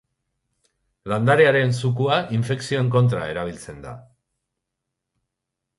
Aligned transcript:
Landarearen 1.11 1.73
zukua 1.81 2.17
infekzioen 2.39 2.91
kontra 2.97 3.29
erabiltzen 3.35 3.83
da. 3.87 3.95